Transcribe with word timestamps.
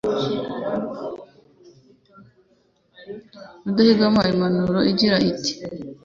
Rudahigwa 3.63 4.03
yamuhaye 4.07 4.33
impanuro 4.35 4.77
agira 4.91 5.13
ati“ 5.29 5.53